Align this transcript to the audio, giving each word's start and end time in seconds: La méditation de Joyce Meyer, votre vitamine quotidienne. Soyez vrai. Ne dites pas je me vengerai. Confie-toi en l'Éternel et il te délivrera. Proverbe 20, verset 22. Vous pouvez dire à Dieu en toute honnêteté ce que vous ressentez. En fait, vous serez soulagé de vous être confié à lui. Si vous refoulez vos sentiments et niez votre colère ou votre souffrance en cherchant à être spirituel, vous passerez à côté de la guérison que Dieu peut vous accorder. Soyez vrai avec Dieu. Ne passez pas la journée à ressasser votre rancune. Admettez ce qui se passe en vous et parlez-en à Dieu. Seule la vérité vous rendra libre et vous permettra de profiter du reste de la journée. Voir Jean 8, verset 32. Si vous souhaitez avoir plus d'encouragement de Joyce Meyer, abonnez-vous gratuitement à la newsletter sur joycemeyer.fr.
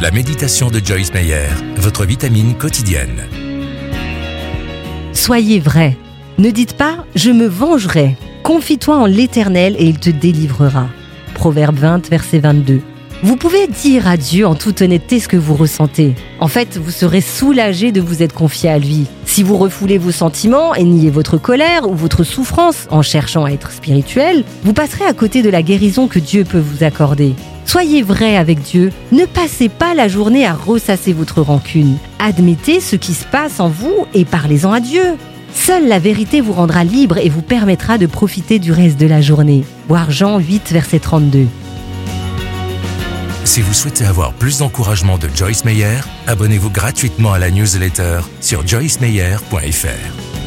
La 0.00 0.10
méditation 0.10 0.70
de 0.70 0.80
Joyce 0.82 1.12
Meyer, 1.12 1.48
votre 1.76 2.06
vitamine 2.06 2.54
quotidienne. 2.54 3.28
Soyez 5.12 5.60
vrai. 5.60 5.94
Ne 6.38 6.50
dites 6.50 6.72
pas 6.72 7.04
je 7.14 7.30
me 7.30 7.46
vengerai. 7.46 8.16
Confie-toi 8.42 8.96
en 8.96 9.04
l'Éternel 9.04 9.76
et 9.78 9.84
il 9.84 9.98
te 9.98 10.08
délivrera. 10.08 10.86
Proverbe 11.34 11.76
20, 11.76 12.08
verset 12.08 12.38
22. 12.38 12.80
Vous 13.22 13.36
pouvez 13.36 13.66
dire 13.66 14.08
à 14.08 14.16
Dieu 14.16 14.46
en 14.46 14.54
toute 14.54 14.80
honnêteté 14.80 15.20
ce 15.20 15.28
que 15.28 15.36
vous 15.36 15.54
ressentez. 15.54 16.14
En 16.38 16.48
fait, 16.48 16.78
vous 16.78 16.90
serez 16.90 17.20
soulagé 17.20 17.92
de 17.92 18.00
vous 18.00 18.22
être 18.22 18.34
confié 18.34 18.70
à 18.70 18.78
lui. 18.78 19.06
Si 19.26 19.42
vous 19.42 19.58
refoulez 19.58 19.98
vos 19.98 20.12
sentiments 20.12 20.74
et 20.74 20.84
niez 20.84 21.10
votre 21.10 21.36
colère 21.36 21.86
ou 21.86 21.94
votre 21.94 22.24
souffrance 22.24 22.86
en 22.88 23.02
cherchant 23.02 23.44
à 23.44 23.50
être 23.50 23.70
spirituel, 23.70 24.44
vous 24.64 24.72
passerez 24.72 25.04
à 25.04 25.12
côté 25.12 25.42
de 25.42 25.50
la 25.50 25.60
guérison 25.60 26.08
que 26.08 26.18
Dieu 26.18 26.44
peut 26.44 26.58
vous 26.58 26.84
accorder. 26.84 27.34
Soyez 27.70 28.02
vrai 28.02 28.36
avec 28.36 28.62
Dieu. 28.62 28.90
Ne 29.12 29.26
passez 29.26 29.68
pas 29.68 29.94
la 29.94 30.08
journée 30.08 30.44
à 30.44 30.54
ressasser 30.54 31.12
votre 31.12 31.40
rancune. 31.40 31.98
Admettez 32.18 32.80
ce 32.80 32.96
qui 32.96 33.14
se 33.14 33.24
passe 33.24 33.60
en 33.60 33.68
vous 33.68 34.08
et 34.12 34.24
parlez-en 34.24 34.72
à 34.72 34.80
Dieu. 34.80 35.16
Seule 35.54 35.86
la 35.86 36.00
vérité 36.00 36.40
vous 36.40 36.52
rendra 36.52 36.82
libre 36.82 37.18
et 37.18 37.28
vous 37.28 37.42
permettra 37.42 37.96
de 37.96 38.06
profiter 38.06 38.58
du 38.58 38.72
reste 38.72 38.98
de 38.98 39.06
la 39.06 39.20
journée. 39.20 39.62
Voir 39.86 40.10
Jean 40.10 40.40
8, 40.40 40.72
verset 40.72 40.98
32. 40.98 41.46
Si 43.44 43.60
vous 43.60 43.72
souhaitez 43.72 44.04
avoir 44.04 44.32
plus 44.32 44.58
d'encouragement 44.58 45.16
de 45.16 45.28
Joyce 45.32 45.64
Meyer, 45.64 46.00
abonnez-vous 46.26 46.70
gratuitement 46.70 47.32
à 47.32 47.38
la 47.38 47.52
newsletter 47.52 48.22
sur 48.40 48.66
joycemeyer.fr. 48.66 50.39